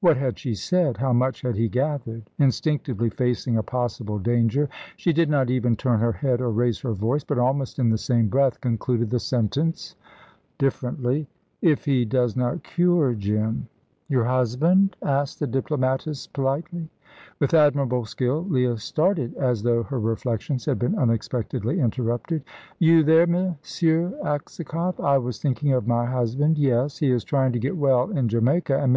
What 0.00 0.16
had 0.16 0.36
she 0.36 0.56
said? 0.56 0.96
How 0.96 1.12
much 1.12 1.42
had 1.42 1.54
he 1.54 1.68
gathered? 1.68 2.24
Instinctively 2.40 3.08
facing 3.08 3.56
a 3.56 3.62
possible 3.62 4.18
danger, 4.18 4.68
she 4.96 5.12
did 5.12 5.30
not 5.30 5.48
even 5.48 5.76
turn 5.76 6.00
her 6.00 6.10
head 6.10 6.40
or 6.40 6.50
raise 6.50 6.80
her 6.80 6.92
voice, 6.92 7.22
but, 7.22 7.38
almost 7.38 7.78
in 7.78 7.88
the 7.88 7.96
same 7.96 8.26
breath, 8.26 8.60
concluded 8.60 9.10
the 9.10 9.20
sentence 9.20 9.94
differently:" 10.58 11.28
if 11.72 11.84
he 11.84 12.04
does 12.04 12.34
not 12.36 12.64
cure 12.64 13.14
Jim." 13.14 13.68
"Your 14.08 14.24
husband?" 14.24 14.96
asked 15.04 15.38
the 15.38 15.46
diplomatist, 15.46 16.32
politely. 16.32 16.88
With 17.38 17.54
admirable 17.54 18.06
skill 18.06 18.44
Leah 18.48 18.76
started, 18.78 19.36
as 19.36 19.62
though 19.62 19.84
her 19.84 20.00
reflections 20.00 20.64
had 20.64 20.80
been 20.80 20.98
unexpectedly 20.98 21.78
interrupted. 21.78 22.42
"You 22.80 23.04
there, 23.04 23.22
M. 23.22 23.54
Aksakoff? 23.62 24.98
I 24.98 25.18
was 25.18 25.40
thinking 25.40 25.72
of 25.74 25.86
my 25.86 26.06
husband 26.06 26.58
yes. 26.58 26.98
He 26.98 27.12
is 27.12 27.22
trying 27.22 27.52
to 27.52 27.60
get 27.60 27.76
well 27.76 28.10
in 28.10 28.26
Jamaica, 28.26 28.74
and 28.74 28.82
M. 28.84 28.88